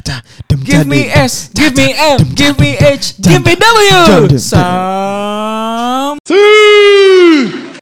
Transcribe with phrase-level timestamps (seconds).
[0.00, 4.38] caca dem Give me S, give me M, give me H, give me W.
[4.38, 6.18] Sam.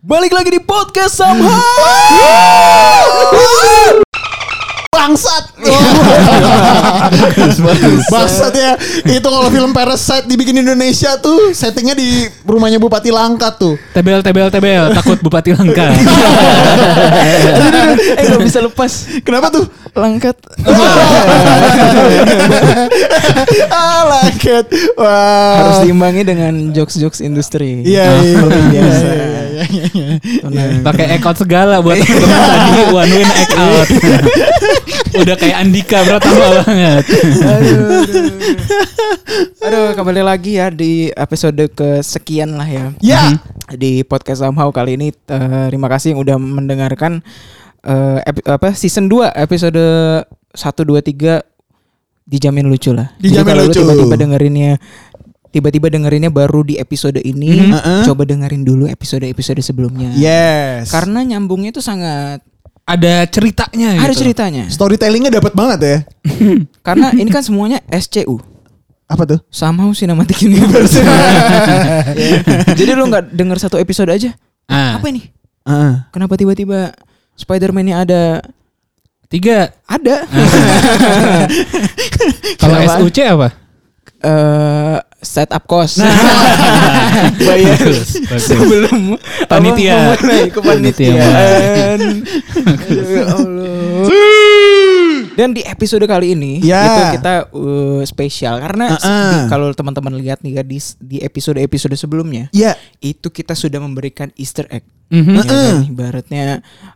[0.02, 1.62] Balik lagi di podcast somehow.
[5.18, 5.44] Bangsat
[8.14, 13.58] bangsat ya itu kalau film Parasite dibikin di Indonesia tuh settingnya di rumahnya Bupati Langkat
[13.58, 14.94] tuh Tebel, tebel, tebel.
[14.94, 15.90] Takut Bupati Langka.
[18.14, 19.18] eh gak bisa lepas.
[19.26, 19.66] kenapa tuh
[19.98, 20.38] Langkat.
[23.74, 27.82] ah Langkat wah Harus diimbangi dengan jokes-jokes industri.
[27.82, 30.80] iya iya Iya, iya, iya.
[30.80, 32.22] Pakai egg out segala buat teman
[32.52, 33.88] tadi one win egg out.
[35.20, 37.04] Udah kayak Andika Pratama banget.
[37.42, 38.36] Aduh, aduh.
[39.58, 42.84] Aduh, kembali lagi ya di episode kesekian lah ya.
[43.00, 43.22] ya
[43.74, 47.20] Di podcast somehow kali ini eh, terima kasih yang udah mendengarkan
[47.82, 49.80] eh, epi- apa season 2 episode
[50.54, 51.42] 1 2 3
[52.28, 53.08] dijamin lucu lah.
[53.16, 53.80] Jadi Dijamin kalau lu lucu.
[53.80, 54.72] Tiba-tiba dengerinnya
[55.48, 57.70] tiba-tiba dengerinnya baru di episode ini, Mhm.
[57.72, 58.00] Uh-uh.
[58.04, 60.12] coba dengerin dulu episode-episode sebelumnya.
[60.12, 62.38] yes Karena nyambungnya itu sangat
[62.84, 64.02] Ada ceritanya gitu.
[64.02, 64.62] ada ceritanya.
[64.68, 65.96] storytellingnya dapat banget ya
[66.86, 68.36] Karena ini kan semuanya SCU.
[69.04, 70.96] apa tuh Somehow Cinematic Universe.
[72.76, 74.32] Jadi lu nggak denger satu episode aja?
[74.64, 75.28] Ah, Apa ini?
[75.64, 76.08] Ah.
[76.12, 76.92] Kenapa tiba-tiba
[77.34, 78.22] Spider-Man-nya ada?
[79.28, 79.68] tiga.
[79.84, 80.24] Ada.
[82.60, 82.96] Kalau Kenapa?
[83.00, 83.48] SUC apa?
[84.18, 85.98] Eh setup cost.
[85.98, 86.08] Nah.
[87.42, 88.42] Bayar Bagus, bagus.
[88.44, 90.14] sebelum Panitia.
[90.14, 91.98] memulai Panitia kepanitiaan.
[92.78, 93.24] Ya.
[95.34, 96.82] Dan di episode kali ini Ya.
[96.82, 99.46] itu kita uh, spesial karena Uh-uh.
[99.46, 104.66] kalau teman-teman lihat nih ya, di di episode-episode sebelumnya ya itu kita sudah memberikan Easter
[104.66, 104.82] egg.
[105.10, 105.32] Mhm.
[105.32, 105.74] Ya kan?
[105.86, 106.44] Ibaratnya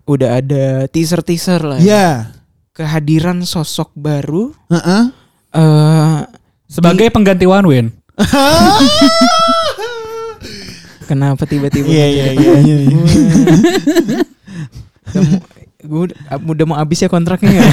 [0.05, 1.79] udah ada teaser-teaser lah.
[1.79, 2.35] ya
[2.73, 5.03] Kehadiran sosok baru Heeh.
[5.55, 6.19] eh
[6.67, 7.87] Sebagai pengganti one win.
[11.09, 12.99] Kenapa tiba-tiba Iya iya iya iya.
[15.83, 17.67] gue udah, mau habis ya kontraknya ya.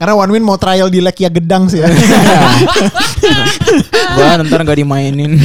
[0.00, 1.88] Karena One Win mau trial di Lekia Gedang sih ya.
[4.16, 5.36] Wah ntar gak dimainin.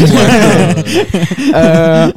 [1.50, 2.08] Eh,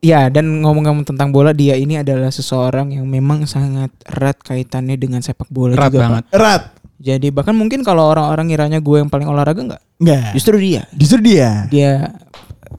[0.00, 5.20] ya dan ngomong-ngomong tentang bola dia ini adalah seseorang yang memang sangat erat kaitannya dengan
[5.20, 6.24] sepak bola Erat juga banget.
[6.24, 6.36] Pak.
[6.40, 6.62] Erat.
[7.04, 10.32] Jadi bahkan mungkin kalau orang-orang ngiranya gue yang paling olahraga nggak, Enggak.
[10.32, 10.88] justru dia.
[10.96, 11.68] Justru dia.
[11.68, 12.16] Dia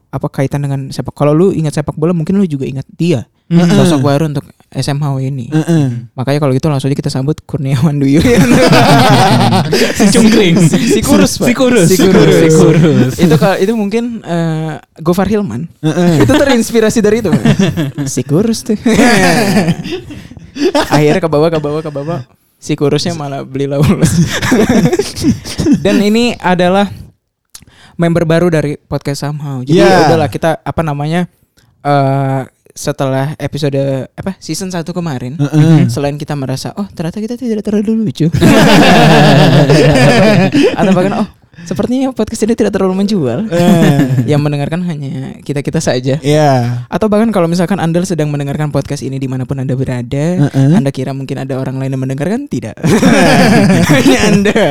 [0.10, 1.14] apa kaitan dengan sepak.
[1.14, 3.30] Kalau lu ingat sepak bola mungkin lu juga ingat dia.
[3.46, 3.78] Mhm.
[3.78, 5.54] Sosok baru untuk SMH ini.
[5.54, 6.10] Heeh.
[6.18, 8.26] Makanya kalau gitu langsung aja kita sambut Kurniawan Duyun.
[9.96, 10.58] Si cungkring.
[10.68, 11.48] si kurus, Pak.
[11.48, 11.88] Si kurus.
[11.90, 12.36] Si kurus.
[12.42, 13.14] Si kurus.
[13.24, 15.70] itu kalau itu mungkin eh, Gofar Hilman.
[15.86, 16.26] Heeh.
[16.26, 17.30] itu terinspirasi dari itu.
[18.14, 18.74] Si kurus tuh.
[20.90, 22.20] Akhirnya ke bawah ke bawah ke bawah.
[22.66, 24.26] Si kurusnya malah beli lawless.
[25.86, 26.90] Dan ini adalah
[27.94, 29.62] member baru dari podcast somehow.
[29.62, 30.10] Jadi Yeah.
[30.10, 31.30] udahlah kita apa namanya
[31.86, 32.42] eh
[32.76, 33.80] setelah episode
[34.20, 35.88] apa season 1 kemarin Heeh.
[35.88, 38.28] selain kita merasa oh ternyata kita tidak terlalu lucu
[40.76, 41.28] atau bahkan oh
[41.66, 44.30] sepertinya podcast ini tidak terlalu menjual Eh.
[44.30, 46.86] yang mendengarkan hanya kita kita saja Iya.
[46.88, 50.72] atau bahkan kalau misalkan anda sedang mendengarkan podcast ini di mana pun anda berada Heeh.
[50.72, 52.78] anda kira mungkin ada orang lain yang mendengarkan tidak
[53.94, 54.64] hanya anda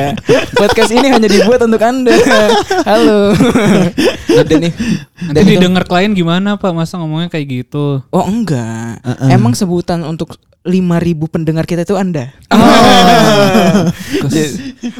[0.53, 2.15] podcast ini hanya dibuat untuk anda
[2.83, 3.35] halo
[4.27, 4.73] dan nih
[5.15, 6.71] Nanti dan itu- didengar klien gimana Pak?
[6.71, 7.99] Masa ngomongnya kayak gitu?
[8.05, 9.29] oh enggak Heeh.
[9.31, 10.35] emang sebutan untuk
[10.65, 12.33] 5000 pendengar kita itu anda.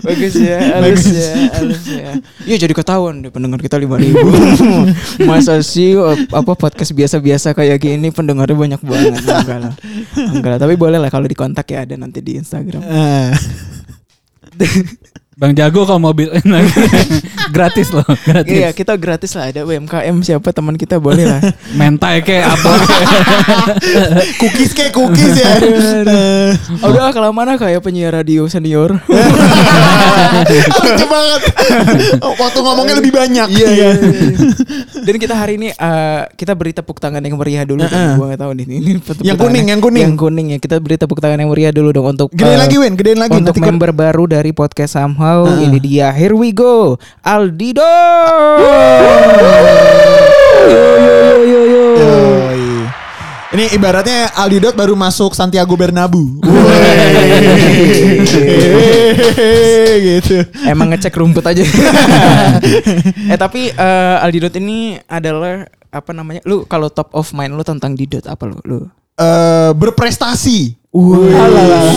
[0.05, 0.37] Bagus.
[0.37, 2.21] Ya, halus ya, halus ya.
[2.45, 4.13] Iya jadi ketahuan deh pendengar kita 5000
[5.29, 9.25] Masa sih eh, apa podcast biasa-biasa kayak gini pendengarnya banyak banget.
[9.25, 9.73] Enggak lah.
[10.13, 12.85] Enggak lah, tapi boleh lah kalau dikontak ya ada nanti di Instagram.
[15.35, 16.31] Bang Jago kalau mobil
[17.55, 18.55] gratis loh, gratis.
[18.55, 21.43] Iya, kita gratis lah ada UMKM siapa teman kita boleh lah.
[21.79, 22.71] Mentai kayak apa?
[24.39, 25.59] Cookies kayak cookies ya.
[26.79, 28.95] Oh, udah kelamaan ah kayak penyiar radio senior.
[30.71, 31.41] Lucu banget.
[32.23, 33.47] Waktu ngomongnya lebih banyak.
[33.51, 33.89] Iya iya.
[35.03, 37.83] Dan kita hari ini eh, kita beri tepuk tangan yang meriah dulu.
[37.83, 37.91] Heeh.
[37.91, 38.23] dong.
[38.23, 38.65] Gua nggak tahu nih.
[38.71, 40.03] Ini Yang tangan kuning, yang kuning.
[40.07, 40.57] Yang kuning ya.
[40.63, 43.35] Kita beri tepuk tangan yang meriah dulu dong untuk Gedein eh, lagi Win, gedein lagi.
[43.35, 45.65] untuk Nanti member baru dari podcast Heeh.
[45.65, 46.13] Ini dia.
[46.13, 47.01] Here we go.
[47.25, 47.81] Aldido.
[51.49, 52.65] Yoi.
[53.55, 56.43] Ini ibaratnya Aldi Dot baru masuk Santiago Bernabeu.
[60.05, 60.43] gitu.
[60.67, 61.63] Emang ngecek rumput aja.
[63.31, 66.43] eh tapi eh, Aldidot ini adalah apa namanya?
[66.43, 68.59] Lu kalau top of mind lu tentang Didot apa lu?
[68.67, 68.85] Lu
[69.15, 70.75] Eh berprestasi.
[70.91, 71.87] Alah.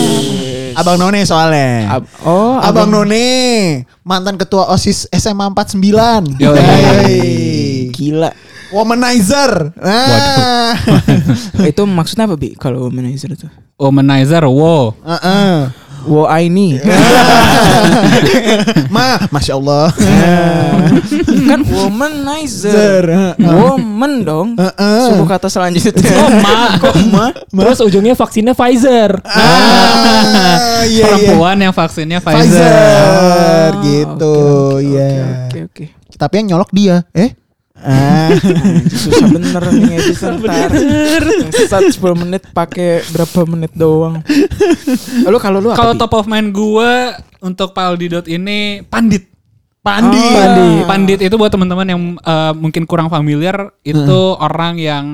[0.79, 1.99] Abang None soalnya.
[1.99, 6.39] Ab- oh, Abang None, mantan ketua OSIS SMA 49.
[6.39, 6.55] Yoi.
[6.55, 7.19] Yoi.
[7.91, 8.31] Gila.
[8.71, 9.75] Womanizer.
[9.75, 10.77] Nah.
[11.69, 13.51] itu maksudnya apa bi kalau womanizer itu?
[13.75, 14.95] Womanizer, wow.
[15.03, 15.88] Heeh.
[16.07, 16.79] Wo ini.
[18.95, 19.91] Ma, masya Allah.
[21.49, 23.03] kan womanizer.
[23.39, 24.47] Woman dong.
[24.55, 25.03] Heeh.
[25.11, 25.99] Suku kata selanjutnya.
[25.99, 26.57] Koma.
[26.79, 27.25] Koma.
[27.51, 29.19] Terus ujungnya vaksinnya Pfizer.
[29.25, 31.03] Ah, iya, iya.
[31.07, 32.47] Perempuan yang vaksinnya Pfizer.
[32.47, 34.37] Pfizer, gitu,
[34.79, 35.11] Oke, ya.
[35.49, 35.85] Oke oke.
[36.19, 37.31] Tapi yang nyolok dia, eh?
[37.79, 38.29] Ah.
[38.91, 40.69] Susah bener nih edit ntar.
[41.55, 44.19] Sesat 10 menit pakai berapa menit doang.
[45.25, 45.79] Lalu kalau lu apa?
[45.79, 46.91] Kalau top of mind gue
[47.39, 49.29] untuk Pak Aldi Dot ini pandit.
[49.79, 50.19] Pandi.
[50.19, 50.35] Oh.
[50.35, 50.83] Pandit.
[50.85, 55.05] Pandit itu buat teman-teman yang eh, mungkin kurang familiar itu orang yang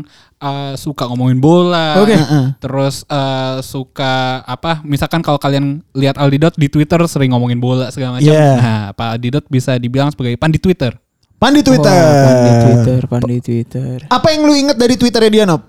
[0.41, 2.01] eh, suka ngomongin bola.
[2.01, 2.17] Oke.
[2.57, 4.81] Terus eh, suka apa?
[4.81, 8.25] Misalkan kalau kalian lihat Aldi Dot di Twitter sering ngomongin bola segala macam.
[8.25, 8.49] Iya.
[8.57, 10.97] Nah, Pak Aldi Dot bisa dibilang sebagai pandit Twitter.
[11.35, 11.91] Pandi Twitter.
[11.91, 13.95] Wah, Pandi Twitter, Pandi Twitter.
[14.07, 15.61] Apa yang lu inget dari Twitternya dia, Nop?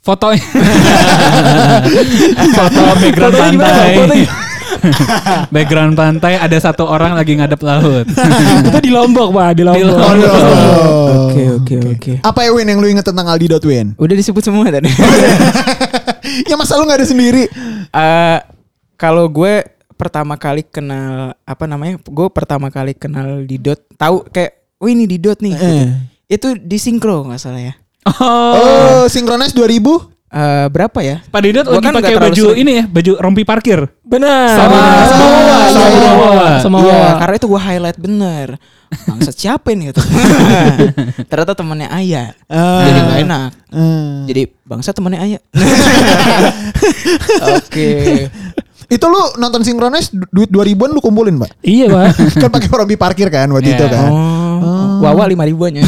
[0.00, 0.40] Fotonya
[2.56, 3.68] Foto background Fotonya gimana?
[3.68, 3.92] pantai.
[3.96, 4.32] Fotonya-
[5.54, 8.06] background pantai ada satu orang lagi ngadep laut.
[8.70, 9.92] itu di Lombok pak, di Lombok.
[11.28, 12.12] Oke oke oke.
[12.24, 13.92] Apa ya Win yang lu inget tentang Aldi Dot Win?
[14.00, 14.88] Udah disebut semua tadi.
[16.48, 17.44] ya masa lu gak ada sendiri?
[17.90, 18.38] Eh,
[18.96, 19.68] kalau gue
[20.00, 22.00] pertama kali kenal apa namanya?
[22.00, 25.54] Gue pertama kali kenal Didot, tahu kayak, oh ini Didot nih.
[25.54, 25.86] Eh.
[26.26, 27.74] Itu di sinkro nggak salah ya.
[28.08, 28.52] Oh.
[28.56, 30.08] Oh, Synchronize 2000?
[30.30, 31.16] Eh, berapa ya?
[31.26, 32.62] Pak Didot lagi kan pakai baju sering.
[32.62, 33.90] ini ya, baju rompi parkir.
[34.06, 34.54] Benar.
[34.54, 34.78] Sama-
[35.70, 36.48] sama Wawa, Wawa.
[36.62, 38.48] sama Iya, karena itu gue highlight bener.
[39.06, 40.02] Bangsat siapa ini gitu.
[41.30, 42.30] Ternyata temannya Ayah.
[42.46, 42.86] Ah.
[42.86, 43.50] Jadi gak enak.
[43.70, 44.14] Hmm.
[44.26, 45.40] Jadi bangsa temannya Ayah.
[47.58, 47.90] Oke.
[48.90, 51.62] Itu lu nonton du- duit 2000-an lu kumpulin, Pak?
[51.62, 52.10] Iya pak.
[52.42, 53.78] kan pakai rompi parkir kan waktu Iya.
[53.78, 54.10] itu kan.
[54.10, 54.39] Oh,
[55.00, 55.82] Wawa lima ribuannya.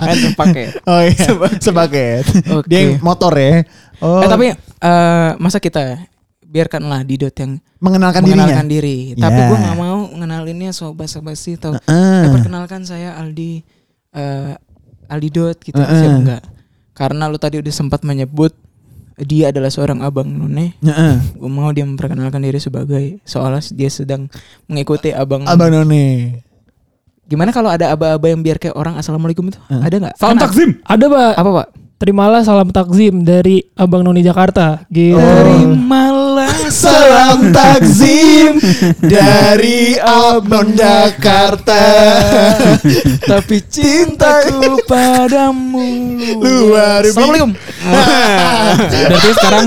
[0.00, 0.64] kan pakai.
[0.84, 1.26] Oh iya,
[1.58, 2.24] sepaket.
[2.50, 2.66] Oke.
[2.66, 3.62] Dia yang motor ya.
[3.98, 6.00] Oh, Eh tapi eh, masa kita
[6.44, 9.12] biarkanlah Didot yang mengenalkan, mengenalkan dirinya.
[9.12, 9.20] diri.
[9.20, 12.22] Tapi gue nggak mau ngenalinnya so basa-basi atau Heeh.
[12.22, 13.62] eh, perkenalkan saya Aldi
[14.12, 14.52] eh,
[15.06, 15.76] Aldi Dot gitu.
[15.76, 15.98] Heeh.
[15.98, 16.42] Siap enggak?
[16.94, 18.54] Karena lu tadi udah sempat menyebut
[19.16, 20.74] dia adalah seorang abang none.
[20.74, 21.14] Heeh.
[21.34, 24.26] Gue mau dia memperkenalkan diri sebagai soalnya dia sedang
[24.64, 25.42] mengikuti abang.
[25.44, 26.38] Abang None.
[27.24, 29.56] Gimana kalau ada aba-aba yang biar kayak orang assalamualaikum itu?
[29.66, 30.14] Ada nggak?
[30.14, 30.70] Salam Kan takzim.
[30.84, 31.32] Ada pak.
[31.34, 31.68] Apa pak?
[31.94, 34.82] Terimalah salam takzim dari Abang Noni Jakarta.
[34.90, 35.16] Gitu.
[35.16, 38.60] Terimalah Salam takzim
[39.00, 41.80] dari Abang Jakarta.
[43.24, 45.86] Tapi cintaku padamu
[46.36, 47.14] Luar biasa.
[47.14, 47.50] Assalamualaikum
[49.08, 49.66] Berarti sekarang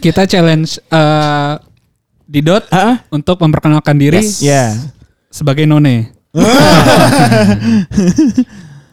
[0.00, 1.52] kita challenge eh,
[2.24, 4.42] Didot Ah, untuk memperkenalkan diri Yes.
[4.42, 4.74] Ya.
[5.28, 6.17] sebagai none.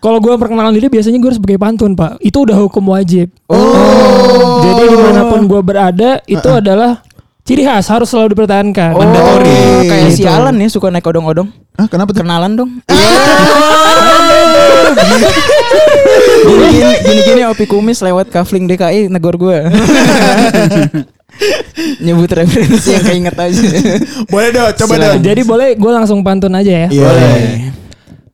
[0.04, 2.22] Kalau gue perkenalan diri biasanya gue harus sebagai pantun pak.
[2.22, 3.34] Itu udah hukum wajib.
[3.50, 4.62] Oh.
[4.62, 7.02] Jadi di mana pun gue berada itu adalah
[7.42, 8.94] ciri khas harus selalu dipertahankan.
[8.94, 9.90] Oh, Mandatory.
[9.90, 10.30] kayak si Gitu.
[10.30, 11.50] Alan ya suka naik odong-odong.
[11.74, 12.22] Ah, kenapa tuh?
[12.22, 12.70] Kenalan dong.
[16.46, 19.58] Gini-gini gini-gini Opi Kumis lewat kafling DKI negor gue.
[22.00, 23.62] Nyebut referensi yang keinget aja.
[24.28, 25.20] Boleh dong, coba dong.
[25.22, 26.88] Jadi boleh gue langsung pantun aja ya.
[26.90, 27.10] Iya.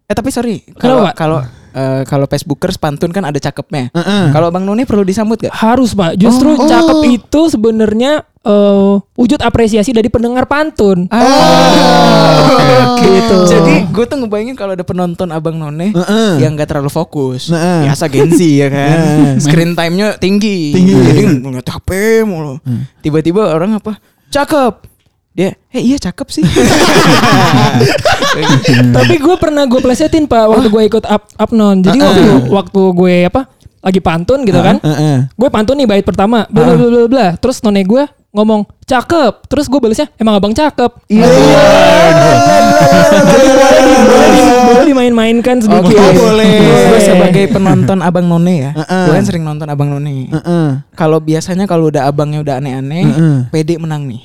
[0.06, 1.16] Eh tapi sorry, kalau Kenapa?
[1.16, 1.40] kalau
[1.72, 3.92] eh, kalau Facebookers pantun kan ada cakepnya.
[3.92, 4.24] Heeh.
[4.32, 5.54] Kalau Bang Noni perlu disambut gak?
[5.56, 6.20] Harus pak.
[6.20, 6.68] Justru Oh.
[6.68, 11.06] cakep itu sebenarnya eh, wujud apresiasi dari pendengar pantun.
[11.12, 12.98] Oh.
[13.02, 13.38] Gitu.
[13.50, 16.32] Jadi gue tuh ngebayangin kalau ada penonton Abang None Heeh.
[16.42, 17.50] yang gak terlalu fokus.
[17.50, 17.90] Heeh.
[17.90, 18.98] Biasa Genzi ya kan.
[18.98, 19.32] Heeh.
[19.42, 20.74] Screen time-nya tinggi.
[20.74, 20.94] Tinggi.
[20.94, 22.58] Jadi ngeliat HP mulu.
[23.02, 23.98] Tiba-tiba orang apa?
[24.32, 24.90] Cakep.
[25.32, 26.44] Dia, eh iya cakep sih.
[29.00, 31.80] Tapi gue pernah gue plesetin pak waktu gue ikut up upnon.
[31.80, 33.48] Jadi waktu waktu gue apa
[33.80, 34.84] lagi pantun gitu kan.
[34.84, 35.32] Heeh.
[35.32, 36.44] Gue pantun nih bait pertama.
[36.52, 37.28] Bla bla bla, bla.
[37.40, 39.34] Terus none gue ngomong cakep.
[39.46, 40.92] Terus gue balasnya emang abang cakep.
[41.08, 41.28] Iya.
[43.22, 45.92] boleh, di- boleh, di- boleh dimain-mainkan sedikit.
[45.92, 46.52] Oke, boleh.
[46.88, 48.72] Gue sebagai penonton Abang None ya.
[48.74, 50.28] Gue kan sering nonton Abang None.
[50.28, 50.68] Heeh.
[50.94, 53.04] Kalau biasanya kalau udah abangnya udah aneh-aneh.
[53.50, 54.22] PD menang nih.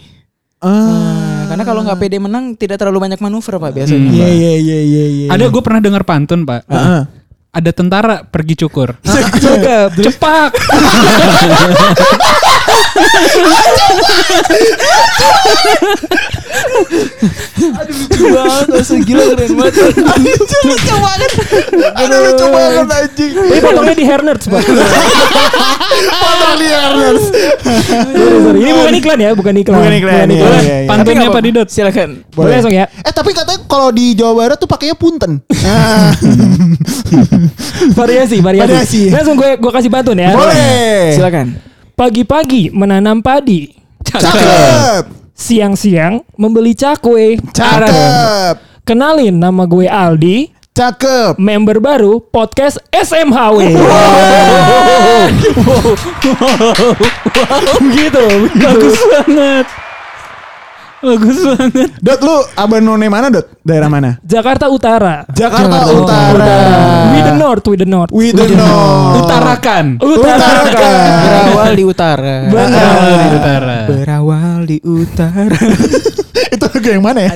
[0.56, 0.72] Ah.
[0.72, 4.08] Nah, karena kalau nggak PD menang tidak terlalu banyak manuver pak biasanya.
[4.08, 4.32] Iya Pak.
[4.32, 5.28] iya iya iya iya.
[5.30, 6.64] Ada gue pernah dengar pantun pak.
[6.66, 7.02] Heeh.
[7.52, 8.96] Ada tentara pergi cukur.
[9.44, 9.88] Cakep.
[10.00, 10.50] Cepak.
[17.86, 19.74] Lucu banget, langsung gila keren banget.
[20.64, 21.30] lucu banget.
[21.96, 23.32] Aduh lucu banget anjing.
[23.36, 24.62] Tapi potongnya di pak.
[26.16, 26.56] Potong.
[26.56, 28.58] Sorry, sorry.
[28.60, 29.76] Ini bukan iklan ya, bukan iklan.
[29.78, 30.88] Bukan iklan, iya, iya, iya.
[30.88, 31.68] Pantunnya apa di dot?
[31.70, 32.24] Silakan.
[32.32, 32.84] Boleh langsung ya.
[33.04, 35.40] Eh tapi katanya kalau di Jawa Barat tuh pakainya punten.
[35.66, 36.14] Nah,
[37.98, 39.10] Variasi, variasi.
[39.10, 40.30] Langsung gue gue kasih pantun ya.
[40.30, 41.10] boleh.
[41.18, 41.65] Silakan.
[41.96, 43.72] Pagi-pagi menanam padi.
[44.04, 45.32] Cakep.
[45.32, 47.40] Siang-siang membeli cakwe.
[47.56, 48.84] Cakep.
[48.84, 51.40] Kenalin nama gue Aldi, Cakep.
[51.40, 53.80] member baru podcast SMHW.
[57.96, 58.26] Gitu.
[58.60, 59.66] Bagus banget.
[61.06, 61.90] Bagus banget.
[62.02, 63.46] Dot lu abang none mana Dot?
[63.62, 64.18] Daerah mana?
[64.26, 65.22] Jakarta Utara.
[65.30, 66.54] Jakarta Utara.
[67.14, 68.10] With the North, with the North.
[68.10, 69.22] We don't know.
[69.22, 70.02] Utarakan.
[70.02, 70.94] Utarakan.
[71.22, 72.36] Berawal di utara.
[72.50, 73.76] Berawal di utara.
[73.86, 75.58] Berawal di utara.
[76.52, 77.32] Itu lagu yang mana ya?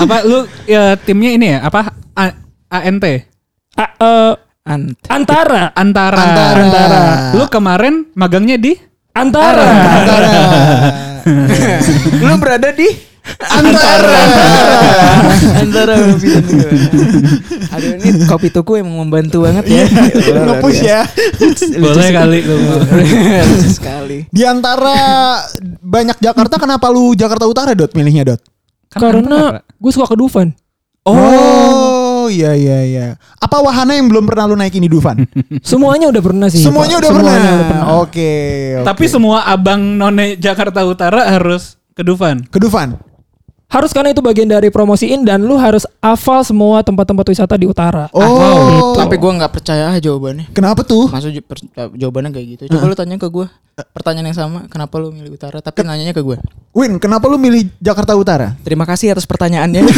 [0.00, 1.58] Apa lu ya timnya ini ya?
[1.68, 2.38] Apa A-
[2.72, 3.04] ANT?
[3.76, 4.32] A- eh,
[4.66, 4.96] Ant.
[5.06, 5.70] antara.
[5.76, 6.18] Antara.
[6.18, 6.58] Antara.
[6.64, 7.00] Antara.
[7.36, 8.72] Lu kemarin magangnya di
[9.16, 9.64] Antara.
[9.64, 10.32] Antara.
[12.22, 14.14] Lu berada di Antara.
[15.58, 16.46] antara kopi dan.
[17.74, 19.84] Aduh ini kopi tuku emang membantu banget ya.
[20.46, 21.02] Nge-push ya.
[21.74, 22.54] Boleh kali lu.
[22.54, 24.30] Lucu sekali.
[24.30, 24.94] Di antara
[25.82, 28.40] banyak Jakarta kenapa lu Jakarta Utara Dot milihnya Dot?
[28.94, 30.54] Karena gue suka ke Dufan.
[31.02, 31.14] Oh,
[32.28, 33.06] iya iya iya.
[33.40, 35.24] Apa wahana yang belum pernah lu naikin di Dufan?
[35.70, 36.62] Semuanya udah pernah sih.
[36.62, 37.02] Semuanya Pak.
[37.02, 37.32] udah pernah.
[37.32, 37.84] Semuanya udah pernah.
[38.04, 38.32] Oke.
[38.80, 38.86] oke.
[38.86, 42.44] Tapi semua abang none Jakarta Utara harus ke Dufan.
[42.46, 42.94] ke Dufan.
[43.66, 48.06] Harus karena itu bagian dari promosiin dan lu harus hafal semua tempat-tempat wisata di utara.
[48.14, 48.94] Oh.
[48.94, 50.54] Tapi gua nggak percaya ah jawabannya.
[50.54, 51.10] Kenapa tuh?
[51.10, 51.66] Maksud ju- per-
[51.98, 52.62] jawabannya kayak gitu.
[52.70, 53.50] Coba lu tanya ke gua.
[53.90, 55.58] Pertanyaan yang sama, kenapa lu milih utara?
[55.58, 56.38] Tapi nanyanya ke gua.
[56.72, 58.54] Win, kenapa lu milih Jakarta Utara?
[58.62, 59.82] Terima kasih atas pertanyaannya.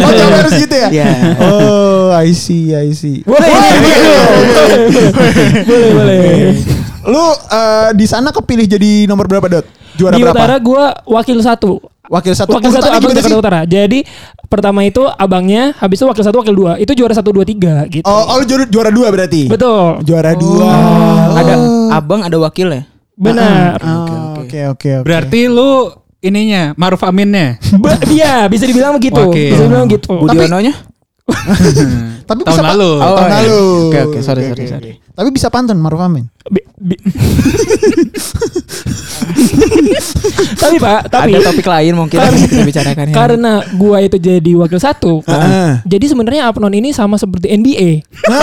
[0.00, 0.88] oh, coba harus gitu ya?
[0.88, 1.12] Iya.
[1.38, 3.22] Oh, I see, I see.
[3.22, 3.46] Boleh,
[5.68, 6.18] boleh, boleh.
[7.04, 9.83] Lu eh, di sana kepilih jadi nomor berapa, Dot?
[9.94, 10.34] Juara Di berapa?
[10.34, 11.78] utara gue wakil satu.
[12.04, 12.50] Wakil satu.
[12.52, 13.34] Wakil satu Urutannya abang sih?
[13.34, 13.60] Utara.
[13.64, 13.98] Jadi
[14.46, 16.72] pertama itu abangnya, habis itu wakil satu, wakil dua.
[16.76, 18.04] Itu juara satu, dua, tiga gitu.
[18.04, 19.48] Oh, oh juara, juara dua berarti?
[19.48, 20.04] Betul.
[20.04, 20.68] Juara dua.
[21.32, 21.54] Ada
[21.96, 22.82] abang, ada wakil ya.
[23.14, 23.78] Benar.
[23.80, 25.06] Oh, Oke, oke, oke.
[25.06, 25.88] Berarti lu
[26.20, 27.56] ininya Maruf Aminnya.
[28.04, 29.16] Iya, bisa dibilang begitu.
[29.16, 29.50] Wakil.
[29.54, 30.12] Bisa dibilang gitu.
[30.18, 30.74] Budiononya?
[32.24, 32.90] Tapi Tahun bisa lalu.
[33.00, 33.32] Oh, tahun iya.
[33.38, 33.62] lalu.
[33.88, 34.92] Oke, oke, sorry, sorry, sorry.
[35.08, 36.28] Tapi bisa pantun Maruf Amin.
[36.48, 37.00] Bi- bi-
[40.62, 43.14] tapi Pak, tapi Ada topik lain mungkin yang bisa kita bicarakan ya.
[43.14, 45.80] karena gua itu jadi wakil satu, Ah.
[45.82, 48.02] jadi sebenarnya Apnon ini sama seperti NBA.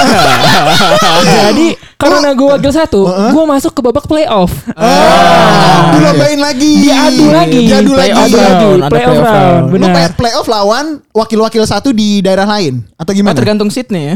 [1.25, 3.01] jadi karena gua wakil satu,
[3.31, 4.51] gua masuk ke babak playoff.
[4.73, 6.71] Ah, dilombain lagi.
[6.81, 7.59] Diadu lagi.
[7.63, 8.11] Diadu lagi.
[8.11, 8.49] Playoff Adu lagi.
[8.65, 9.63] round, ada Playoff playoff round.
[9.71, 9.91] Benar.
[9.91, 13.35] play- playoff lawan wakil-wakil satu di daerah lain atau Oh, gimana?
[13.35, 14.15] tergantung seatnya ya.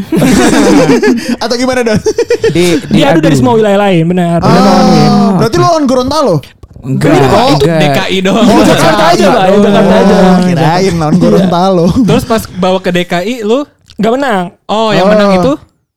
[1.44, 2.00] atau gimana Don?
[2.50, 4.40] Di, Diadu dari semua wilayah lain, benar.
[4.40, 6.36] Oh, berarti lu lawan Gorontalo?
[6.86, 7.80] Enggak, Oh, itu enggak.
[7.82, 8.46] DKI doang.
[8.46, 9.28] Oh, Jakarta aja.
[9.44, 10.16] Ya, Jakarta aja.
[10.40, 11.86] Kirain lawan Gorontalo.
[12.06, 13.66] Terus pas bawa ke DKI lu
[13.96, 14.60] Gak menang.
[14.66, 15.12] Oh, yang Oh.
[15.12, 15.52] menang itu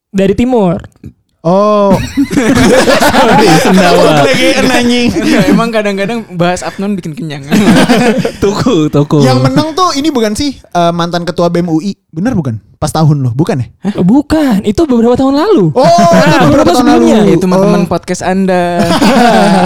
[0.08, 0.80] Dari timur.
[1.40, 1.94] Oh.
[3.60, 4.26] Sendawa.
[4.26, 5.08] Lagi anjing.
[5.46, 7.46] Emang kadang-kadang bahas Abnon bikin kenyang.
[8.42, 9.22] Tuku, tuku.
[9.22, 11.94] Yang menang tuh ini bukan sih eh, mantan ketua BEM UI?
[12.10, 12.58] Bener bukan?
[12.76, 13.66] Pas tahun loh, bukan ya?
[13.94, 15.74] Oh, Bukan, itu beberapa tahun lalu.
[15.74, 17.18] Oh, itu beberapa beberapa tahun sebelumnya.
[17.18, 17.28] lalu.
[17.28, 17.88] Ya, teman-teman Oh.
[17.88, 18.62] podcast Anda.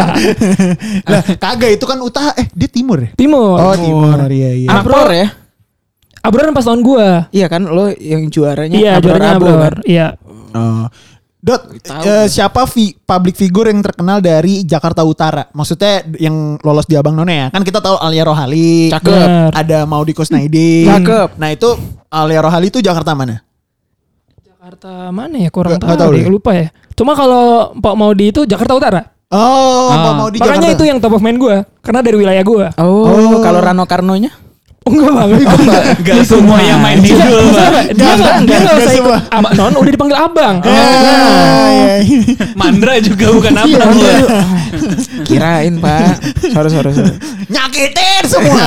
[1.12, 3.10] Lah, kagak itu kan utara eh dia timur ya?
[3.12, 3.56] Timur.
[3.58, 4.16] Oh, timur.
[4.28, 4.68] Iya, iya.
[4.72, 5.28] Abror ya?
[6.22, 7.26] Abron pas tahun gua.
[7.28, 9.60] Iya kan lo yang juaranya Iya, juaranya Abo Abror.
[9.60, 9.74] kan?
[9.82, 10.06] Iya.
[10.54, 10.86] Oh.
[11.42, 11.74] Dot,
[12.06, 15.50] eh, siapa fi- public figure yang terkenal dari Jakarta Utara?
[15.50, 17.46] Maksudnya yang lolos di Abang None ya?
[17.50, 18.86] Kan kita tahu Alia Rohali.
[18.88, 19.50] Cakep.
[19.50, 20.86] Ada Maudi Kusnaidi.
[20.86, 21.34] Cakep.
[21.36, 21.74] Nah itu
[22.08, 23.42] Alia Rohali itu Jakarta mana?
[24.38, 25.50] Jakarta mana ya?
[25.50, 26.30] Kurang nggak tahu, tahu deh, deh.
[26.30, 26.70] lupa ya.
[26.94, 29.02] Cuma kalau Pak Maudi itu Jakarta Utara.
[29.26, 29.98] Oh, Ah.
[29.98, 30.76] Pak Maudi Makanya Jakarta.
[30.76, 31.66] itu yang top of mind gua.
[31.80, 32.70] Karena dari wilayah gua.
[32.78, 33.40] Oh, Oh.
[33.40, 34.30] kalau Rano Karnonya?
[34.82, 35.28] Oh enggak bang.
[36.02, 37.14] Gak semua yang main di.
[37.14, 39.18] Dia enggak, dia enggak usah ikut semua.
[39.30, 40.56] Abnon, udah dipanggil abang.
[40.58, 42.20] Ah, iya, iya.
[42.52, 43.78] Mandra juga bukan apa.
[43.88, 44.14] Iya.
[45.22, 46.18] Kirain pak.
[46.44, 47.14] Sorry, sorry, sorry.
[47.46, 48.58] Nyakitin semua.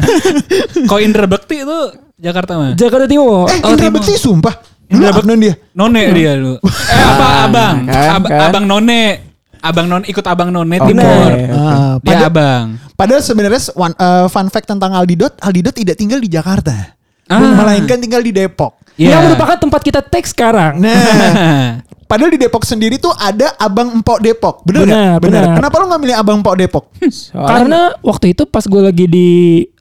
[0.90, 1.78] Kok Indra Bekti itu
[2.14, 2.70] Jakarta mah?
[2.74, 3.50] Jakarta Timur.
[3.50, 3.94] eh, Oh, Indra timur.
[3.98, 4.54] Bekti sumpah.
[4.86, 5.54] Indra Bekti dia.
[5.74, 6.56] None dia dulu.
[6.94, 7.76] Eh apa abang?
[7.84, 8.40] kan, Ab- kan.
[8.48, 9.33] Abang None.
[9.64, 10.86] Abang None ikut abang None Oke.
[10.86, 11.30] timur.
[11.48, 12.64] Ah, Dia pada- abang.
[12.94, 16.92] Padahal sebenarnya one- eh, fun fact tentang Aldidot, Aldidot tidak tinggal di Jakarta.
[17.24, 17.40] Ah.
[17.40, 18.76] Melainkan tinggal di Depok.
[18.94, 19.16] Iya.
[19.16, 20.78] Yang merupakan tempat kita teks sekarang.
[20.78, 20.92] Nah,
[22.04, 24.60] padahal di Depok sendiri tuh ada Abang Empok Depok.
[24.62, 25.18] Bener Benar, nggak?
[25.18, 25.42] benar.
[25.56, 26.84] Kenapa lu nggak milih Abang Empok Depok?
[27.08, 29.28] Soalnya Karena waktu itu pas gue lagi di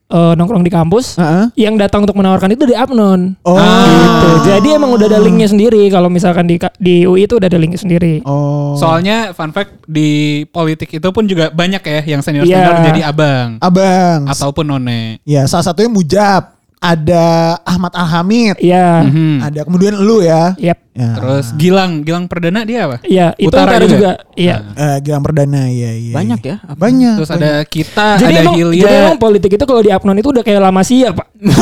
[0.09, 1.15] eh, nongkrong di kampus.
[1.15, 1.67] Heeh.
[1.69, 3.35] Yang datang untuk menawarkan itu dari Apnon.
[3.43, 3.55] Oh.
[3.57, 4.27] Gitu.
[4.49, 5.87] Jadi emang udah ada linknya sendiri.
[5.87, 8.23] Kalau misalkan di di UI itu udah ada linknya sendiri.
[8.23, 8.75] Oh.
[8.75, 12.85] Soalnya fun fact di politik itu pun juga banyak ya yang senior-senior Iya.
[12.89, 14.27] jadi abang Abang.
[14.27, 15.19] ataupun none.
[15.23, 16.62] Ya, salah satunya Mujab.
[16.83, 18.59] Ada Ahmad Alhamid.
[18.59, 19.07] Iya.
[19.07, 19.39] Mhm.
[19.39, 20.51] Ada kemudian lu ya.
[20.59, 20.83] Yap.
[20.93, 21.09] Ya.
[21.17, 23.01] Terus Gilang, Gilang Perdana dia apa?
[23.01, 23.95] Iya, itu Utara utara, juga?
[23.97, 24.11] juga.
[24.37, 24.55] Iya.
[24.77, 26.13] Eh, Gilang Perdana ya, iya.
[26.13, 26.51] Banyak iya.
[26.53, 26.55] ya.
[26.69, 26.77] apa?
[26.77, 27.15] Banyak.
[27.17, 28.99] Terus ada kita, Jadi ada emang, jadi Hilya.
[29.09, 31.27] emang politik itu kalau di Apnon itu udah kayak lama sia, Pak.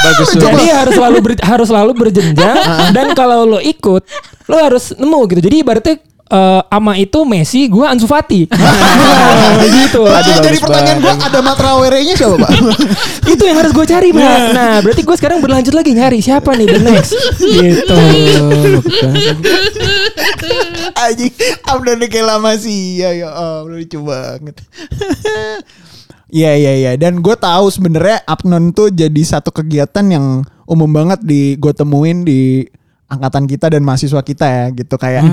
[0.00, 2.56] Bagus Jadi harus selalu ber- harus selalu berjenjang
[2.96, 4.02] dan kalau lo ikut,
[4.44, 5.40] lo harus nemu gitu.
[5.40, 5.96] Jadi ibaratnya
[6.30, 8.46] eh, ama itu Messi, gua Ansu Fati.
[9.82, 10.02] gitu.
[10.06, 12.50] Berarti jadi pertanyaan gua ada Matrawerenya siapa, Pak?
[13.34, 14.38] itu yang harus gue cari, Pak.
[14.54, 17.12] Nah, berarti gue sekarang berlanjut lagi nyari siapa nih the next.
[17.42, 17.98] gitu.
[20.94, 21.32] Anjing,
[21.66, 23.02] Abdan kayak lama sih.
[23.02, 24.56] Ya ya, oh, lucu banget.
[26.30, 31.18] Iya iya iya dan gue tahu sebenarnya Apnon tuh jadi satu kegiatan yang umum banget
[31.26, 32.62] di gue temuin di
[33.10, 35.26] angkatan kita dan mahasiswa kita ya gitu kayak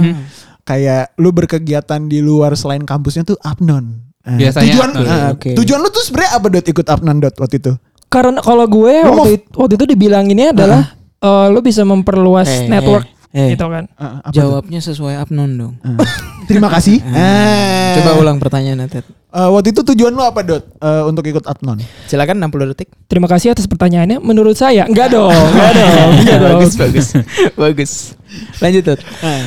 [0.68, 4.04] kayak lu berkegiatan di luar selain kampusnya tuh Apnon.
[4.22, 5.08] Eh, Biasanya tujuan Apnon.
[5.08, 5.50] eh, Oke.
[5.56, 7.74] tujuan lu tuh sebenarnya apa dot ikut Apnon dot waktu itu?
[8.06, 10.82] Karena kalau gue mau- waktu, itu, waktu itu dibilanginnya adalah
[11.18, 13.53] eh, lo bisa memperluas Eh, network eh.
[13.53, 13.86] gitu kan.
[13.88, 14.31] Tuh?
[14.34, 15.74] Jawabnya sesuai Apnon dong.
[15.79, 15.98] Eh,
[16.46, 17.00] Terima kasih.
[17.17, 17.93] Eh.
[17.98, 19.05] Coba ulang pertanyaannya Ted.
[19.27, 21.77] Eh, waktu itu tujuan lu apa dot Eh, untuk ikut Apnon?
[22.05, 22.88] Silakan 60 detik.
[23.05, 24.17] Terima kasih atas pertanyaannya.
[24.19, 26.51] Menurut saya enggak dong, enggak dong, enggak dong.
[26.57, 27.07] bagus bagus.
[27.53, 27.91] bagus.
[28.57, 29.00] Lanjut Ted.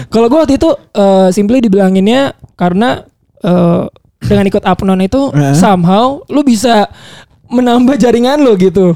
[0.07, 3.05] Kalau gue waktu itu eh, simply dibilanginnya karena
[3.41, 3.85] eh,
[4.21, 5.57] dengan ikut Apnon itu Eh.
[5.57, 6.89] somehow lu bisa
[7.49, 8.95] menambah jaringan lo gitu.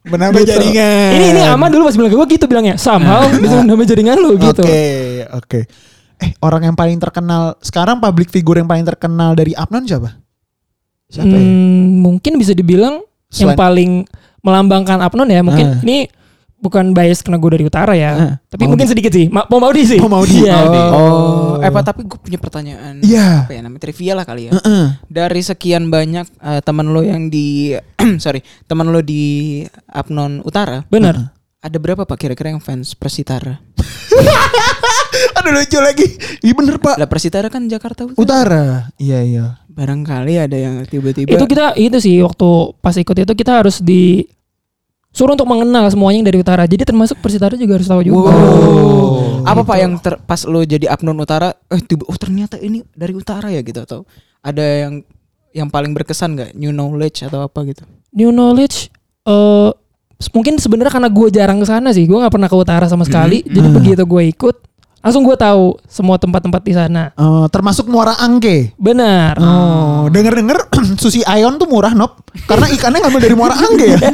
[0.00, 0.50] Menambah Gitu.
[0.50, 1.10] jaringan.
[1.12, 4.32] Ini ini aman dulu pas bilang ke gue gitu bilangnya somehow bisa menambah jaringan lo
[4.34, 4.64] gitu.
[4.64, 4.84] Oke,
[5.30, 5.60] oke.
[6.18, 10.16] Eh, orang yang paling terkenal sekarang public figure yang paling terkenal dari Apnon siapa?
[11.06, 11.36] Siapa ya?
[11.36, 13.90] Hmm, mungkin bisa dibilang Selain- yang paling
[14.40, 15.82] melambangkan Apnon ya mungkin Eh.
[15.82, 15.96] ini
[16.60, 18.70] bukan bias karena gue dari utara ya, tapi Maudi.
[18.76, 19.26] mungkin sedikit sih.
[19.32, 19.98] Ma mau Maudi sih.
[19.98, 20.44] Oh, Maudi.
[20.44, 20.58] Iya.
[20.92, 23.00] Oh, eh Pak, tapi gue punya pertanyaan.
[23.00, 23.48] Iya.
[23.48, 24.52] Apa ya namanya trivia lah kali ya.
[24.54, 24.84] Heeh.
[25.08, 27.72] Dari sekian banyak eh, teman lo yang di
[28.24, 31.32] sorry, teman lo di Apnon Utara, Benar.
[31.60, 33.58] ada berapa Pak kira-kira yang fans Persitara?
[35.40, 36.06] Aduh lucu lagi.
[36.44, 36.96] Iya bener Pak.
[37.00, 38.20] Lah Persitara kan Jakarta Utara.
[38.20, 38.64] Utara.
[39.00, 39.46] Iya iya.
[39.70, 44.28] Barangkali ada yang tiba-tiba Itu kita itu sih waktu pas ikut itu kita harus di
[45.10, 46.62] suruh untuk mengenal semuanya yang dari utara.
[46.64, 48.30] Jadi termasuk Persitara juga harus tahu juga.
[48.30, 49.42] Wow.
[49.42, 53.16] Apa Pak yang ter, pas lo jadi Apnon Utara, eh tiba, oh ternyata ini dari
[53.16, 54.00] utara ya gitu atau
[54.40, 55.02] ada yang
[55.50, 57.82] yang paling berkesan nggak new knowledge atau apa gitu?
[58.14, 58.92] New knowledge
[59.26, 59.70] eh
[60.36, 62.06] mungkin sebenarnya karena gue jarang ke sana sih.
[62.06, 63.42] Gue nggak pernah ke utara sama sekali.
[63.42, 64.56] Jadi begitu gue ikut
[65.00, 67.08] langsung gue tahu semua tempat-tempat di sana.
[67.16, 68.76] Eh, termasuk Muara Angke.
[68.76, 69.40] Benar.
[69.40, 70.68] Oh, denger-denger
[71.00, 73.98] sushi Ayon tuh murah nop karena ikannya ngambil dari Muara Angke ya.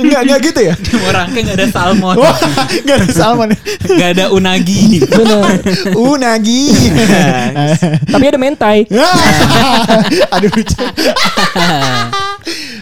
[0.00, 0.74] enggak enggak gitu ya.
[1.08, 2.36] Orang kayak gak ada salmon, Wah,
[2.84, 3.48] enggak ada salmon.
[3.96, 5.02] gak ada unagi.
[5.08, 5.56] Benar.
[6.12, 6.62] Unagi.
[8.12, 8.84] Tapi ada mentai.
[10.36, 10.76] Aduh lucu.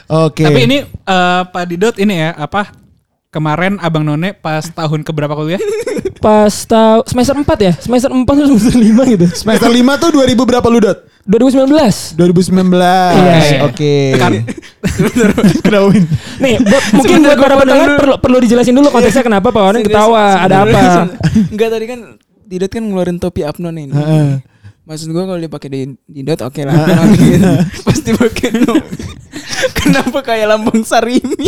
[0.09, 0.43] Oke.
[0.43, 2.73] Tapi ini eh, Pak Didot ini ya apa
[3.29, 5.61] kemarin Abang None pas tahun keberapa kuliah?
[6.19, 7.73] Pas tahu semester 4 ya?
[7.79, 9.27] Semester 4 atau semester 5 gitu.
[9.39, 10.99] semester 5 tuh 2000 berapa lu, Dot?
[11.31, 12.19] 2019.
[12.19, 12.75] 2019.
[12.75, 13.63] Iya.
[13.63, 14.19] Oke.
[14.19, 14.43] Kan-
[15.63, 16.11] Kenapa Win?
[16.43, 20.43] Nih, buat, mungkin buat para pendengar perlu perlu dijelasin dulu konteksnya kenapa Pak Wawan ketawa,
[20.43, 20.81] ada apa?
[21.55, 22.01] Enggak tadi kan
[22.49, 23.95] Didot kan ngeluarin topi Apnon ini.
[23.95, 24.41] Heeh.
[24.89, 26.75] Maksud gua kalau dia pakai di Didot oke lah.
[27.13, 27.45] Gitu.
[27.87, 28.73] Pasti pakai no.
[29.79, 31.45] Kenapa kayak lambang sarimi?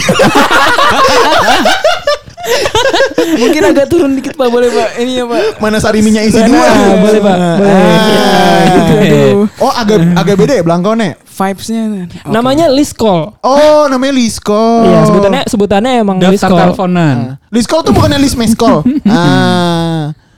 [3.31, 4.89] Mungkin agak turun dikit Pak, boleh Pak.
[4.99, 5.41] Ini ya Pak.
[5.59, 6.69] Mana sariminya isi Nah, dua?
[6.99, 7.37] boleh, Pak.
[7.57, 7.73] Boleh.
[7.73, 8.93] Ah, gitu.
[8.97, 9.45] Aduh.
[9.59, 11.17] Oh, agak agak beda ya belangkonnya?
[11.23, 11.83] Vibes-nya.
[12.05, 12.17] Oke.
[12.27, 13.33] Namanya list call.
[13.41, 14.65] Oh, namanya Lisko.
[14.85, 16.61] Iya, sebutannya sebutannya emang list Daftar call.
[16.67, 17.17] teleponan.
[17.49, 18.85] Lisko tuh bukannya list meskol.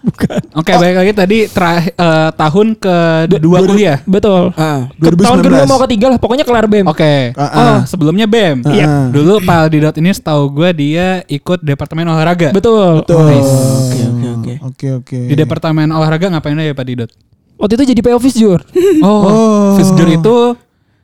[0.02, 0.58] Ah.
[0.58, 3.98] Oke, baik lagi tadi terakhir eh, tahun kedua kuliah.
[4.02, 4.50] Betul.
[4.54, 4.88] Ah.
[4.92, 5.44] Ke- Tahun 2019.
[5.44, 6.86] kedua mau ketiga lah, pokoknya kelar BEM.
[6.86, 7.30] Oke.
[7.32, 7.54] Ah, ah.
[7.54, 8.64] Oh, sebelumnya BEM.
[8.64, 9.08] Iya.
[9.08, 12.50] Dulu Pak Didot ini setahu gue dia ikut departemen olahraga.
[12.50, 13.04] Betul.
[13.06, 14.52] Oke, oke, oke.
[14.62, 15.18] Oke, oke.
[15.26, 17.10] Di departemen olahraga ngapain aja Pak Didot?
[17.54, 18.58] Waktu itu jadi PO Visjur.
[19.02, 19.68] Oh, Oh.
[19.78, 20.36] Visjur itu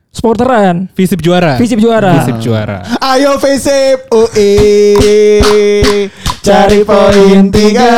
[0.09, 0.89] Sporteran.
[0.91, 1.53] Visip juara.
[1.55, 2.17] Visip juara.
[2.17, 2.81] Visip juara.
[2.99, 4.57] Ayo Visip UE
[6.39, 7.91] Cari poin tiga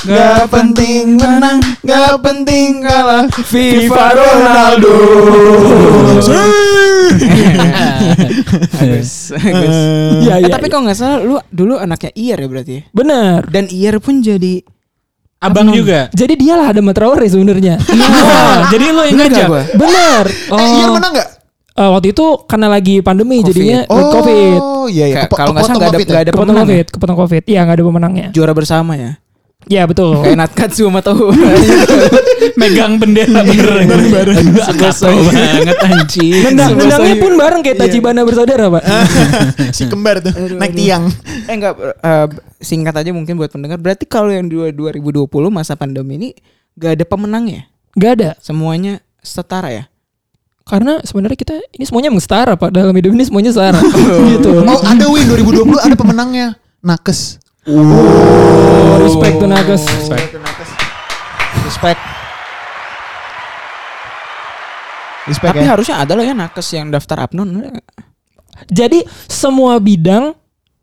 [0.00, 4.96] Gak penting menang Gak penting kalah FIFA Ronaldo
[8.80, 9.30] Bagus.
[9.30, 9.76] bagus.
[10.20, 10.48] Iya, Eh, iya.
[10.50, 12.82] tapi kalau nggak salah lu dulu anaknya IR ya berarti ya?
[12.90, 13.40] Benar.
[13.46, 14.62] Dan IR pun jadi
[15.40, 16.12] Abang juga.
[16.12, 17.80] Jadi dialah ada Traore sebenarnya.
[17.80, 18.08] Iya.
[18.72, 19.48] Jadi lo yang Bener gak ngajak.
[19.72, 20.24] Bener.
[20.28, 21.28] Eh, Ian menang nggak?
[21.80, 23.48] Eh, waktu itu karena lagi pandemi Covid.
[23.48, 24.60] jadinya Oh, covid.
[24.92, 25.16] iya iya.
[25.16, 26.04] Kayak Kepo- kalau nggak salah nggak ada ya?
[26.04, 26.60] nggak ada Kepotong pemenang.
[26.60, 26.68] ya?
[26.76, 27.42] covid, kepotong covid.
[27.48, 28.26] Iya nggak ada pemenangnya.
[28.36, 29.10] Juara bersama ya.
[29.68, 30.16] Iya betul.
[30.24, 31.32] Kayak Natkatsu sama tahu.
[32.60, 33.88] Megang bendera bareng.
[33.88, 34.36] Bareng-bareng.
[34.56, 36.32] banget anjing.
[36.48, 38.82] Nendang, nendangnya pun bareng kayak Tachibana bersaudara pak.
[39.76, 41.12] si kembar tuh naik tiang.
[41.44, 42.26] eh enggak eh,
[42.60, 43.76] singkat aja mungkin buat pendengar.
[43.76, 46.28] Berarti kalau yang dua 2020 masa pandemi ini
[46.80, 47.68] gak ada pemenangnya.
[48.00, 48.30] Gak ada.
[48.40, 49.84] Semuanya setara ya.
[50.70, 53.82] Karena sebenarnya kita ini semuanya emang setara pak dalam hidup ini semuanya setara.
[54.38, 54.62] gitu.
[54.70, 56.54] Oh ada Win 2020 ada pemenangnya.
[56.78, 57.42] Nakes.
[57.66, 59.82] Oh, respect tuh Nagas.
[59.82, 60.30] Respect.
[61.66, 62.00] Respect.
[65.26, 65.70] Respect Tapi ya.
[65.74, 67.50] harusnya ada loh ya nakes yang daftar apnon.
[68.70, 70.38] Jadi semua bidang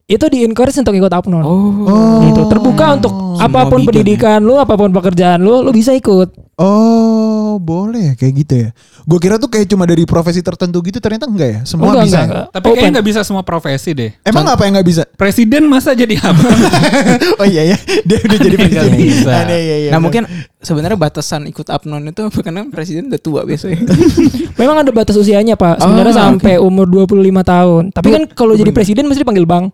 [0.07, 1.43] itu di encourage untuk ikut apnon.
[1.47, 2.23] Oh.
[2.27, 2.43] Gitu.
[2.51, 6.46] Terbuka untuk apa pun bidang pendidikan lu, apa pun pekerjaan lu, lu bisa ikut.
[6.57, 8.69] Oh, boleh ya kayak gitu ya.
[9.05, 11.59] Gue kira tuh kayak cuma dari profesi tertentu gitu ternyata enggak ya.
[11.69, 12.17] Semua Enggak, bisa.
[12.17, 12.25] enggak, ya?
[12.25, 12.45] enggak.
[12.49, 14.11] Tapi kayaknya nggak bisa semua profesi deh.
[14.25, 15.03] Emang apa yang nggak bisa?
[15.13, 16.57] Presiden masa jadi abang?
[17.41, 18.89] oh iya ya, dia udah jadi presiden.
[18.97, 19.29] bisa.
[19.45, 20.05] Ada, iya, iya, nah benar.
[20.09, 20.23] mungkin
[20.57, 23.77] sebenarnya batasan ikut apnon itu apa karena presiden udah tua biasanya.
[24.59, 25.77] Memang ada batas usianya pak.
[25.77, 27.83] Sebenarnya Oh, sampai umur 25 tahun.
[27.93, 29.69] Tapi kan kalau jadi presiden mesti dipanggil bang.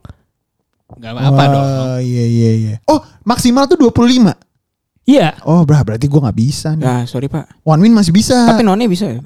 [1.00, 1.64] Gak apa dong.
[1.64, 2.76] Oh iya iya iya.
[2.86, 4.52] Oh maksimal tuh 25
[5.04, 5.36] Iya.
[5.44, 6.88] Oh brah berarti gue nggak bisa nih.
[6.88, 7.60] Nah, sorry Pak.
[7.68, 8.48] One win masih bisa.
[8.48, 9.20] Tapi nonnya bisa ya?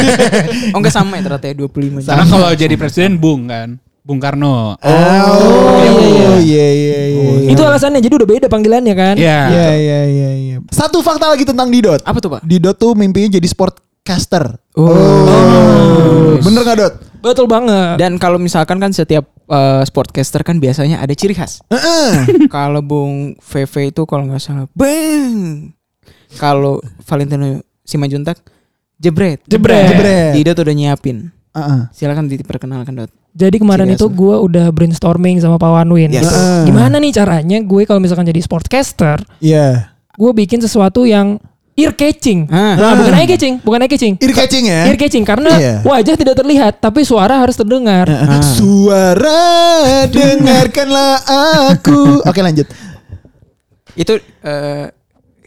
[0.74, 3.82] oh enggak sama ya ternyata ya 25 Karena kalau jadi presiden Bung kan.
[4.00, 4.74] Bung Karno.
[4.80, 7.30] oh, iya, iya iya iya.
[7.44, 7.50] iya.
[7.52, 8.00] Itu alasannya.
[8.00, 9.14] Jadi udah beda panggilannya kan.
[9.18, 9.40] Iya.
[9.50, 10.56] Iya iya iya iya.
[10.72, 12.00] Satu fakta lagi tentang Didot.
[12.06, 12.40] Apa tuh Pak?
[12.46, 14.56] Didot tuh mimpinya jadi sportcaster.
[14.78, 16.38] Oh.
[16.40, 16.94] Bener gak Dot?
[17.20, 18.00] Betul banget.
[18.00, 21.60] Dan kalau misalkan kan setiap eh, sportcaster kan biasanya ada ciri khas.
[21.68, 22.12] Heeh.
[22.54, 25.70] kalau Bung VV itu kalau nggak salah bang.
[26.40, 28.38] Kalau Valentino Simanjuntak
[28.96, 29.42] jebret.
[29.50, 29.90] Jebret.
[29.90, 30.32] Jebret.
[30.36, 31.32] Didot udah nyiapin.
[31.50, 31.80] Heeh.
[31.90, 33.10] Silakan diperkenalkan Dot.
[33.30, 36.10] Jadi kemarin Ciri itu gue udah brainstorming sama Pak Wanwin.
[36.10, 36.26] Yes.
[36.26, 36.70] Heeh.
[36.70, 39.90] Gimana nih caranya gue kalau misalkan jadi sportcaster, Iya.
[40.18, 41.38] gue bikin sesuatu yang
[41.80, 42.44] ear catching.
[42.46, 42.76] Ah.
[42.76, 44.14] Nah, bukan eye catching, bukan eye catching.
[44.20, 44.80] Ear catching ya.
[44.84, 45.74] Ear catching karena Iya.
[45.80, 48.04] wajah tidak terlihat tapi suara harus terdengar.
[48.04, 48.42] Heeh.
[48.44, 51.24] Suara dengarkanlah
[51.72, 52.00] aku.
[52.28, 52.68] Oke lanjut.
[53.96, 54.86] Itu eh,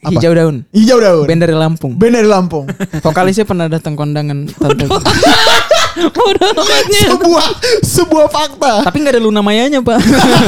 [0.04, 0.66] hijau daun.
[0.70, 1.26] Hijau daun.
[1.26, 1.94] Band dari Lampung.
[1.96, 2.66] Band dari Lampung.
[3.00, 4.86] Vokalisnya pernah datang kondangan tante.
[5.94, 7.46] sebuah
[7.82, 8.74] sebuah fakta.
[8.84, 10.00] Tapi nggak ada Luna Mayanya Pak.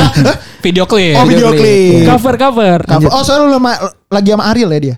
[0.65, 1.13] Video klip.
[1.13, 2.09] Oh video video klip.
[2.09, 2.77] Cover cover.
[2.81, 3.09] Cover.
[3.13, 3.77] Oh soalnya lu lama-
[4.09, 4.95] lagi sama Ariel ya dia.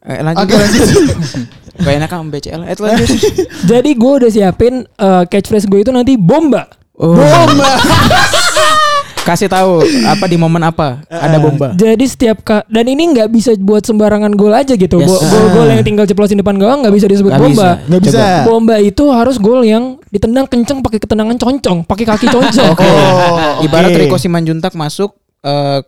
[0.00, 0.48] Eh, lanjut.
[0.48, 0.88] Oke lanjut.
[1.84, 2.62] Gak enak sama BCL.
[2.64, 3.08] Eh, lanjut.
[3.70, 6.68] Jadi gue udah siapin uh, catchphrase gue itu nanti bomba.
[6.96, 7.16] Oh.
[7.16, 7.70] Bomba.
[9.20, 11.76] Kasih tahu apa di momen apa ada bomba.
[11.76, 14.96] Jadi setiap ka dan ini nggak bisa buat sembarangan gol aja gitu.
[14.96, 15.06] Yes.
[15.06, 17.68] Gol gol gol yang tinggal ceplosin depan gawang nggak bisa disebut Nggak bomba.
[17.76, 17.84] bisa.
[17.84, 18.16] Nggak bisa.
[18.16, 18.44] Coba.
[18.48, 22.72] Bomba itu harus gol yang ditendang kenceng pakai ketendangan concong, pakai kaki concong.
[22.72, 22.80] Oke.
[22.88, 24.00] Oh, Ibarat oke.
[24.00, 25.12] Rico Simanjuntak masuk
[25.44, 25.84] eh,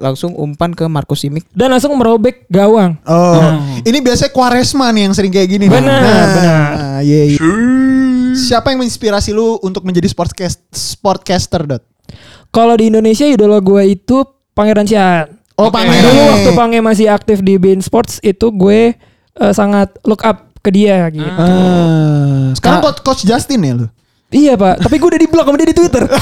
[0.00, 1.44] langsung umpan ke Markus Simic.
[1.52, 2.96] Dan langsung merobek gawang.
[3.04, 5.66] Oh, ini biasanya Quaresma nih yang sering kayak gini.
[5.68, 6.28] Benar, nah, benar.
[6.40, 7.38] nah, iya, iya.
[8.32, 11.82] Siapa yang menginspirasi lu untuk menjadi sportcast sportcaster dot?
[12.52, 15.40] Kalau di Indonesia idola gue itu Pangeran Sian.
[15.56, 15.80] Oh, Oke.
[15.80, 15.96] Pange.
[16.00, 18.96] Dulu waktu Pange masih aktif di Bein Sports itu gue
[19.36, 21.26] eh, sangat look up ke dia gitu.
[21.26, 23.86] Ah, sekarang coach, coach Justin ya lu?
[24.32, 26.04] Iya pak, tapi gue udah di blog sama dia di Twitter.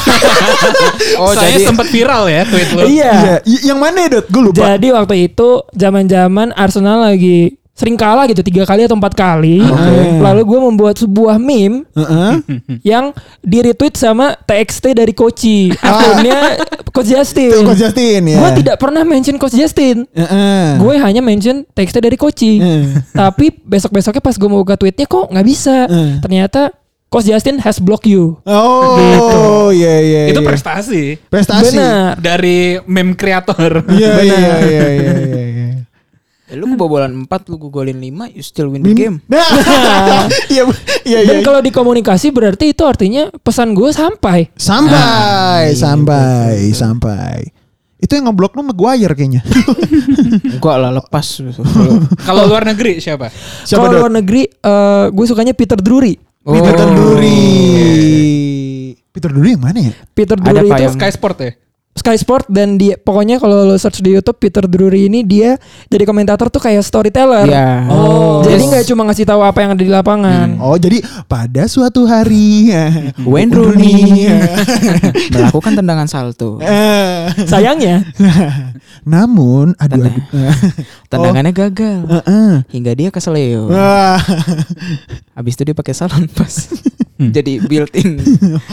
[1.17, 2.81] Oh, Saya jadi sempat viral ya tweet lu.
[2.87, 3.41] iya.
[3.45, 4.27] Y- yang mana ya, Dot?
[4.29, 4.63] Gue lupa.
[4.67, 9.61] Jadi waktu itu zaman-zaman Arsenal lagi sering kalah gitu tiga kali atau empat kali.
[9.61, 10.21] Oke.
[10.21, 12.33] Lalu gue membuat sebuah meme Heeh.
[12.93, 16.61] yang di retweet sama TXT dari Koci akunnya
[16.93, 17.65] Coach Justin.
[17.65, 18.37] coach Justin ya.
[18.39, 20.05] Gue tidak pernah mention Coach Justin.
[20.13, 20.77] Heeh.
[20.77, 22.61] Gue hanya mention TXT dari Koci.
[22.61, 22.85] Heeh.
[23.13, 25.89] Tapi besok-besoknya pas gue mau buka tweetnya kok nggak bisa.
[25.89, 26.21] Eh.
[26.21, 26.77] Ternyata
[27.11, 28.39] Coach Justin has blocked you.
[28.47, 30.23] Oh, iya iya.
[30.31, 30.49] Itu iya.
[30.49, 31.75] prestasi prestasi.
[31.75, 32.15] Benar.
[32.23, 33.83] dari meme kreator.
[33.91, 34.23] Iya Benar.
[34.23, 35.45] iya iya iya iya.
[35.51, 35.69] iya.
[36.51, 39.19] eh, lu kebobolan 4, lu golin 5, you still win the game.
[39.27, 39.43] Nah,
[40.47, 40.63] iya
[41.11, 41.31] iya iya.
[41.35, 44.55] Dan kalau di komunikasi berarti itu artinya pesan gue sampai.
[44.55, 47.43] Sampai, sampai, sampai.
[47.99, 49.43] Itu yang ngeblok lu Maguire kayaknya.
[50.57, 51.43] Enggak lah lepas.
[52.31, 53.35] Kalau luar negeri siapa?
[53.67, 56.30] Siapa Kalau luar negeri eh, gue sukanya Peter Drury.
[56.53, 56.91] Peter Oh.
[56.91, 57.43] Duri.
[59.11, 59.93] Peter Duri yang mana ya?
[60.11, 61.53] Peter Ada Drury Pak itu yang- Sky Sport ya?
[61.91, 66.07] Sky Sport dan dia pokoknya kalau lo search di YouTube Peter Drury ini dia jadi
[66.07, 67.45] komentator tuh kayak storyteller.
[67.45, 67.91] Iya.
[67.91, 68.41] Oh.
[68.41, 68.71] Jadi Yes.
[68.71, 70.57] nggak cuma ngasih tahu apa yang ada di lapangan.
[70.61, 72.71] Oh jadi pada suatu hari
[73.21, 74.31] Wayne Rooney
[75.35, 76.63] melakukan tendangan salto.
[76.63, 78.07] Eh, Sayangnya
[79.05, 80.09] namun aduh,
[81.11, 82.53] Tendangannya gagal Heeh.
[82.71, 83.67] hingga dia keseleo.
[83.67, 84.23] Wah.
[85.35, 86.71] Habis itu dia pakai salon pas.
[87.19, 87.33] Hmm.
[87.37, 88.23] Jadi built-in.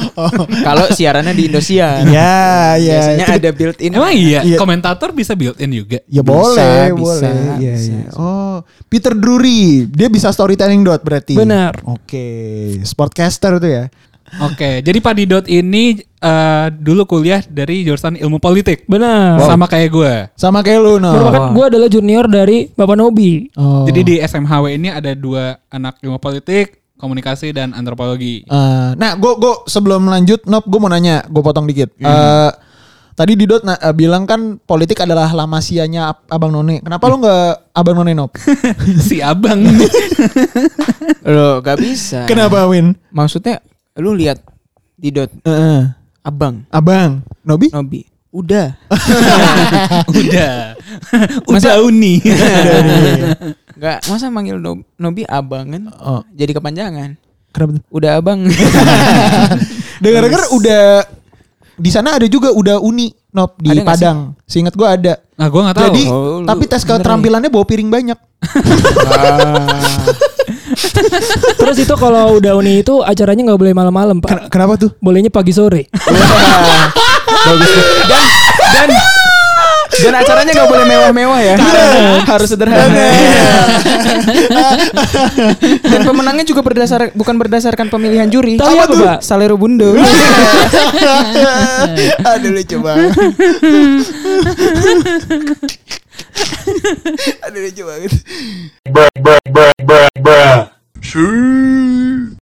[0.67, 2.05] Kalau siarannya di Indosiar.
[2.05, 2.07] Oh.
[2.07, 2.93] Ya, ya.
[2.93, 3.89] Biasanya ada built-in.
[3.89, 4.55] Emang iya, Iya.
[4.55, 5.97] komentator bisa built in juga.
[6.05, 7.35] Ya Bisa, boleh, bisa, boleh.
[7.57, 7.91] Iya, bisa.
[7.91, 8.07] iya.
[8.13, 11.33] Oh, Peter Drury, dia bisa storytelling dot berarti.
[11.33, 11.81] Benar.
[11.83, 12.27] Oke,
[12.85, 13.83] sportcaster tuh ya.
[14.39, 18.83] Oke, jadi Pak Didot ini eh, dulu kuliah dari jurusan ilmu politik.
[18.85, 19.39] benar.
[19.41, 20.13] Sama kayak gue.
[20.33, 21.09] Sama kayak lu, no.
[21.09, 23.47] Merupakan gue adalah junior dari Bapak Nobi.
[23.53, 23.83] Oh.
[23.83, 28.43] Jadi di SMHW ini ada dua anak ilmu politik, komunikasi dan antropologi.
[28.43, 31.95] Eh, nah, gue gua sebelum lanjut, Nop, gue mau nanya, gue potong dikit.
[31.95, 32.51] Eh,
[33.13, 36.81] tadi Didot na- eh, bilang kan politik adalah lamasianya Ab- Abang None.
[36.81, 38.35] Kenapa lu nggak Abang None, Nop?
[39.07, 39.61] si abang.
[41.27, 42.23] Loh, gak bisa.
[42.23, 42.95] Kenapa, Win?
[43.09, 43.59] Maksudnya
[43.97, 44.39] lu lihat
[44.93, 45.89] di dot Heeh.
[46.21, 47.69] abang Abang, Nobi?
[47.69, 48.01] Nobi.
[48.29, 48.75] Udah.
[50.19, 50.77] Udah.
[51.47, 52.21] Udah uni.
[53.73, 55.83] Gak masa manggil Nob- Nobi abang kan?
[55.97, 56.21] Oh.
[56.31, 57.17] Jadi kepanjangan.
[57.49, 57.83] Kenapa tuh?
[57.89, 58.45] Udah abang.
[59.97, 61.07] Dengar-dengar udah
[61.77, 64.19] di sana ada juga udah uni Nop di Ada nggak Padang.
[64.43, 65.13] Seingat gue ada.
[65.37, 65.85] Nah, gue nggak tahu.
[65.87, 68.17] Jadi, Oh, tapi tes keterampilannya bawa piring banyak.
[71.57, 74.29] Terus itu kalau udah uni itu acaranya nggak boleh malam-malam pak.
[74.29, 74.91] Ken- Kenapa tuh?
[74.97, 75.89] Bolehnya pagi sore.
[77.43, 77.71] Bagus.
[78.05, 78.23] Dan
[78.59, 78.89] dan
[79.97, 81.55] dan acaranya nggak boleh mewah-mewah ya.
[82.23, 82.85] Harus sederhana.
[85.83, 88.61] dan pemenangnya juga berdasar bukan berdasarkan pemilihan juri.
[88.61, 89.25] Tahu apa, Pak?
[89.25, 89.97] Salero Bundo.
[92.29, 93.11] Aduh lucu banget.
[97.43, 98.11] Aduh lucu banget.
[98.85, 100.66] bruh, bruh, bruh, bruh, bruh.
[101.07, 102.06] 嘘